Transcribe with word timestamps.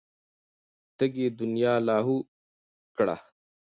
تږې 0.97 1.27
دنيا 1.39 1.73
لاهو 1.87 2.17
کړه. 2.95 3.15